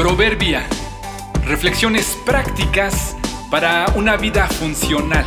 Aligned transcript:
Proverbia. 0.00 0.66
Reflexiones 1.44 2.18
prácticas 2.24 3.14
para 3.50 3.84
una 3.96 4.16
vida 4.16 4.46
funcional. 4.46 5.26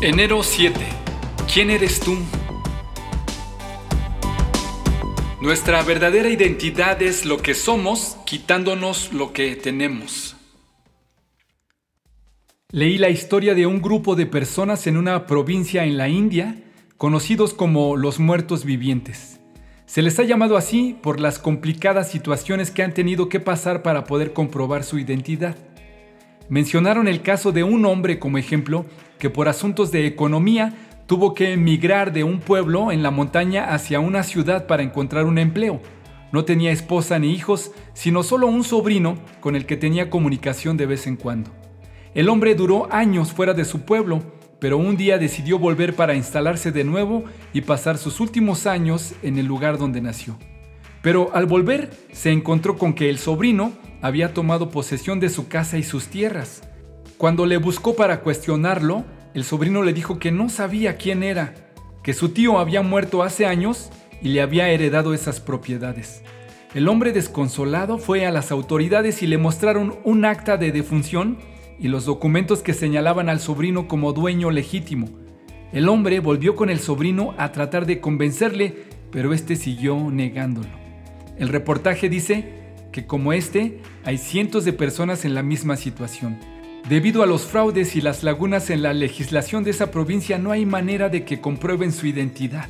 Enero 0.00 0.44
7. 0.44 0.78
¿Quién 1.52 1.70
eres 1.70 1.98
tú? 1.98 2.16
Nuestra 5.40 5.82
verdadera 5.82 6.28
identidad 6.28 7.02
es 7.02 7.24
lo 7.24 7.38
que 7.38 7.52
somos, 7.52 8.16
quitándonos 8.24 9.12
lo 9.12 9.32
que 9.32 9.56
tenemos. 9.56 10.36
Leí 12.70 12.96
la 12.96 13.10
historia 13.10 13.56
de 13.56 13.66
un 13.66 13.82
grupo 13.82 14.14
de 14.14 14.26
personas 14.26 14.86
en 14.86 14.96
una 14.96 15.26
provincia 15.26 15.82
en 15.82 15.96
la 15.96 16.08
India, 16.08 16.62
conocidos 16.96 17.54
como 17.54 17.96
los 17.96 18.20
muertos 18.20 18.64
vivientes. 18.64 19.40
Se 19.86 20.02
les 20.02 20.18
ha 20.18 20.24
llamado 20.24 20.56
así 20.56 20.96
por 21.00 21.20
las 21.20 21.38
complicadas 21.38 22.10
situaciones 22.10 22.72
que 22.72 22.82
han 22.82 22.92
tenido 22.92 23.28
que 23.28 23.38
pasar 23.38 23.82
para 23.82 24.04
poder 24.04 24.32
comprobar 24.32 24.82
su 24.82 24.98
identidad. 24.98 25.56
Mencionaron 26.48 27.06
el 27.06 27.22
caso 27.22 27.52
de 27.52 27.62
un 27.62 27.86
hombre 27.86 28.18
como 28.18 28.36
ejemplo 28.36 28.84
que 29.20 29.30
por 29.30 29.48
asuntos 29.48 29.92
de 29.92 30.06
economía 30.06 30.74
tuvo 31.06 31.34
que 31.34 31.52
emigrar 31.52 32.12
de 32.12 32.24
un 32.24 32.40
pueblo 32.40 32.90
en 32.90 33.04
la 33.04 33.12
montaña 33.12 33.72
hacia 33.72 34.00
una 34.00 34.24
ciudad 34.24 34.66
para 34.66 34.82
encontrar 34.82 35.24
un 35.24 35.38
empleo. 35.38 35.80
No 36.32 36.44
tenía 36.44 36.72
esposa 36.72 37.20
ni 37.20 37.32
hijos, 37.32 37.70
sino 37.94 38.24
solo 38.24 38.48
un 38.48 38.64
sobrino 38.64 39.16
con 39.40 39.54
el 39.54 39.66
que 39.66 39.76
tenía 39.76 40.10
comunicación 40.10 40.76
de 40.76 40.86
vez 40.86 41.06
en 41.06 41.16
cuando. 41.16 41.52
El 42.12 42.28
hombre 42.28 42.56
duró 42.56 42.88
años 42.92 43.32
fuera 43.32 43.54
de 43.54 43.64
su 43.64 43.82
pueblo 43.82 44.20
pero 44.58 44.78
un 44.78 44.96
día 44.96 45.18
decidió 45.18 45.58
volver 45.58 45.94
para 45.94 46.14
instalarse 46.14 46.72
de 46.72 46.84
nuevo 46.84 47.24
y 47.52 47.62
pasar 47.62 47.98
sus 47.98 48.20
últimos 48.20 48.66
años 48.66 49.14
en 49.22 49.38
el 49.38 49.46
lugar 49.46 49.78
donde 49.78 50.00
nació. 50.00 50.38
Pero 51.02 51.30
al 51.34 51.46
volver 51.46 51.90
se 52.12 52.30
encontró 52.30 52.78
con 52.78 52.94
que 52.94 53.10
el 53.10 53.18
sobrino 53.18 53.72
había 54.02 54.34
tomado 54.34 54.70
posesión 54.70 55.20
de 55.20 55.28
su 55.28 55.48
casa 55.48 55.78
y 55.78 55.82
sus 55.82 56.06
tierras. 56.08 56.62
Cuando 57.18 57.46
le 57.46 57.58
buscó 57.58 57.94
para 57.94 58.20
cuestionarlo, 58.20 59.04
el 59.34 59.44
sobrino 59.44 59.82
le 59.82 59.92
dijo 59.92 60.18
que 60.18 60.32
no 60.32 60.48
sabía 60.48 60.96
quién 60.96 61.22
era, 61.22 61.54
que 62.02 62.14
su 62.14 62.30
tío 62.30 62.58
había 62.58 62.82
muerto 62.82 63.22
hace 63.22 63.46
años 63.46 63.90
y 64.22 64.28
le 64.28 64.40
había 64.40 64.68
heredado 64.70 65.12
esas 65.14 65.40
propiedades. 65.40 66.22
El 66.74 66.88
hombre 66.88 67.12
desconsolado 67.12 67.98
fue 67.98 68.26
a 68.26 68.32
las 68.32 68.50
autoridades 68.50 69.22
y 69.22 69.26
le 69.26 69.38
mostraron 69.38 69.96
un 70.04 70.24
acta 70.24 70.56
de 70.56 70.72
defunción 70.72 71.38
y 71.78 71.88
los 71.88 72.04
documentos 72.04 72.62
que 72.62 72.74
señalaban 72.74 73.28
al 73.28 73.40
sobrino 73.40 73.88
como 73.88 74.12
dueño 74.12 74.50
legítimo. 74.50 75.08
El 75.72 75.88
hombre 75.88 76.20
volvió 76.20 76.56
con 76.56 76.70
el 76.70 76.78
sobrino 76.78 77.34
a 77.38 77.52
tratar 77.52 77.86
de 77.86 78.00
convencerle, 78.00 78.84
pero 79.10 79.32
este 79.32 79.56
siguió 79.56 80.10
negándolo. 80.10 80.68
El 81.38 81.48
reportaje 81.48 82.08
dice 82.08 82.72
que 82.92 83.06
como 83.06 83.32
este, 83.32 83.80
hay 84.04 84.16
cientos 84.18 84.64
de 84.64 84.72
personas 84.72 85.24
en 85.24 85.34
la 85.34 85.42
misma 85.42 85.76
situación. 85.76 86.38
Debido 86.88 87.22
a 87.22 87.26
los 87.26 87.42
fraudes 87.42 87.96
y 87.96 88.00
las 88.00 88.22
lagunas 88.22 88.70
en 88.70 88.82
la 88.82 88.94
legislación 88.94 89.64
de 89.64 89.70
esa 89.72 89.90
provincia, 89.90 90.38
no 90.38 90.52
hay 90.52 90.64
manera 90.64 91.08
de 91.08 91.24
que 91.24 91.40
comprueben 91.40 91.92
su 91.92 92.06
identidad. 92.06 92.68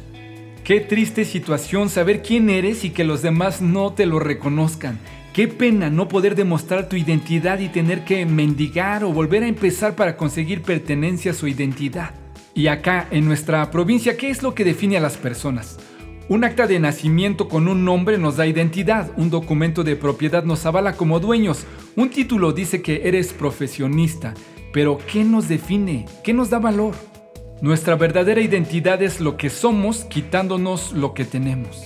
Qué 0.66 0.80
triste 0.80 1.24
situación 1.24 1.88
saber 1.90 2.22
quién 2.22 2.50
eres 2.50 2.84
y 2.84 2.90
que 2.90 3.04
los 3.04 3.22
demás 3.22 3.62
no 3.62 3.92
te 3.92 4.04
lo 4.04 4.18
reconozcan. 4.18 4.98
Qué 5.32 5.46
pena 5.46 5.90
no 5.90 6.08
poder 6.08 6.34
demostrar 6.34 6.88
tu 6.88 6.96
identidad 6.96 7.60
y 7.60 7.68
tener 7.68 8.02
que 8.02 8.26
mendigar 8.26 9.04
o 9.04 9.12
volver 9.12 9.44
a 9.44 9.46
empezar 9.46 9.94
para 9.94 10.16
conseguir 10.16 10.62
pertenencia 10.62 11.30
a 11.30 11.34
su 11.34 11.46
identidad. 11.46 12.16
Y 12.52 12.66
acá, 12.66 13.06
en 13.12 13.26
nuestra 13.26 13.70
provincia, 13.70 14.16
¿qué 14.16 14.28
es 14.28 14.42
lo 14.42 14.56
que 14.56 14.64
define 14.64 14.96
a 14.96 15.00
las 15.00 15.16
personas? 15.16 15.78
Un 16.28 16.42
acta 16.42 16.66
de 16.66 16.80
nacimiento 16.80 17.48
con 17.48 17.68
un 17.68 17.84
nombre 17.84 18.18
nos 18.18 18.36
da 18.36 18.48
identidad, 18.48 19.12
un 19.16 19.30
documento 19.30 19.84
de 19.84 19.94
propiedad 19.94 20.42
nos 20.42 20.66
avala 20.66 20.94
como 20.94 21.20
dueños, 21.20 21.64
un 21.94 22.10
título 22.10 22.50
dice 22.50 22.82
que 22.82 23.06
eres 23.06 23.32
profesionista, 23.32 24.34
pero 24.72 24.98
¿qué 25.12 25.22
nos 25.22 25.46
define? 25.46 26.06
¿Qué 26.24 26.32
nos 26.32 26.50
da 26.50 26.58
valor? 26.58 26.96
Nuestra 27.62 27.94
verdadera 27.94 28.42
identidad 28.42 29.02
es 29.02 29.18
lo 29.18 29.38
que 29.38 29.48
somos 29.48 30.04
quitándonos 30.04 30.92
lo 30.92 31.14
que 31.14 31.24
tenemos. 31.24 31.84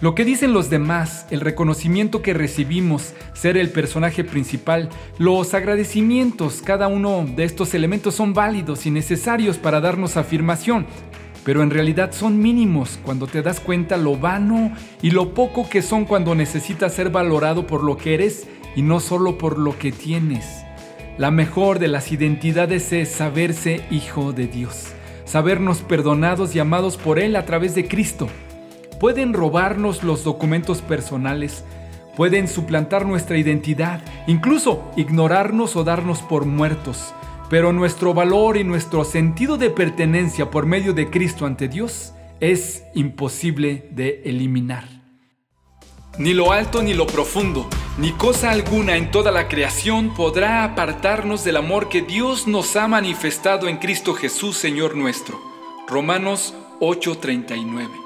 Lo 0.00 0.14
que 0.14 0.26
dicen 0.26 0.52
los 0.52 0.68
demás, 0.68 1.24
el 1.30 1.40
reconocimiento 1.40 2.20
que 2.20 2.34
recibimos, 2.34 3.14
ser 3.32 3.56
el 3.56 3.70
personaje 3.70 4.24
principal, 4.24 4.90
los 5.16 5.54
agradecimientos, 5.54 6.60
cada 6.60 6.88
uno 6.88 7.24
de 7.34 7.44
estos 7.44 7.72
elementos 7.72 8.14
son 8.14 8.34
válidos 8.34 8.84
y 8.84 8.90
necesarios 8.90 9.56
para 9.56 9.80
darnos 9.80 10.18
afirmación, 10.18 10.84
pero 11.44 11.62
en 11.62 11.70
realidad 11.70 12.12
son 12.12 12.38
mínimos 12.38 12.98
cuando 13.02 13.26
te 13.26 13.40
das 13.40 13.60
cuenta 13.60 13.96
lo 13.96 14.18
vano 14.18 14.70
y 15.00 15.12
lo 15.12 15.32
poco 15.32 15.66
que 15.66 15.80
son 15.80 16.04
cuando 16.04 16.34
necesitas 16.34 16.92
ser 16.92 17.08
valorado 17.08 17.66
por 17.66 17.82
lo 17.82 17.96
que 17.96 18.12
eres 18.12 18.46
y 18.76 18.82
no 18.82 19.00
solo 19.00 19.38
por 19.38 19.58
lo 19.58 19.78
que 19.78 19.92
tienes. 19.92 20.63
La 21.18 21.30
mejor 21.30 21.78
de 21.78 21.88
las 21.88 22.12
identidades 22.12 22.92
es 22.92 23.08
saberse 23.08 23.82
hijo 23.90 24.32
de 24.32 24.46
Dios, 24.46 24.88
sabernos 25.24 25.82
perdonados 25.82 26.54
y 26.56 26.58
amados 26.58 26.96
por 26.96 27.18
Él 27.18 27.36
a 27.36 27.44
través 27.44 27.74
de 27.74 27.86
Cristo 27.86 28.28
pueden 29.04 29.34
robarnos 29.34 30.02
los 30.02 30.24
documentos 30.24 30.80
personales, 30.80 31.62
pueden 32.16 32.48
suplantar 32.48 33.04
nuestra 33.04 33.36
identidad, 33.36 34.00
incluso 34.26 34.90
ignorarnos 34.96 35.76
o 35.76 35.84
darnos 35.84 36.22
por 36.22 36.46
muertos. 36.46 37.12
Pero 37.50 37.74
nuestro 37.74 38.14
valor 38.14 38.56
y 38.56 38.64
nuestro 38.64 39.04
sentido 39.04 39.58
de 39.58 39.68
pertenencia 39.68 40.50
por 40.50 40.64
medio 40.64 40.94
de 40.94 41.10
Cristo 41.10 41.44
ante 41.44 41.68
Dios 41.68 42.14
es 42.40 42.84
imposible 42.94 43.90
de 43.90 44.22
eliminar. 44.24 44.84
Ni 46.16 46.32
lo 46.32 46.52
alto 46.52 46.82
ni 46.82 46.94
lo 46.94 47.06
profundo, 47.06 47.68
ni 47.96 48.12
cosa 48.12 48.50
alguna 48.50 48.96
en 48.96 49.10
toda 49.10 49.30
la 49.30 49.48
creación 49.48 50.14
podrá 50.14 50.64
apartarnos 50.64 51.44
del 51.44 51.56
amor 51.56 51.88
que 51.88 52.02
Dios 52.02 52.46
nos 52.46 52.74
ha 52.76 52.88
manifestado 52.88 53.68
en 53.68 53.76
Cristo 53.76 54.14
Jesús, 54.14 54.56
Señor 54.56 54.96
nuestro. 54.96 55.40
Romanos 55.88 56.54
8:39 56.80 58.03